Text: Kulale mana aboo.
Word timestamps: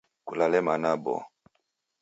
Kulale 0.27 0.59
mana 0.67 0.87
aboo. 0.95 1.21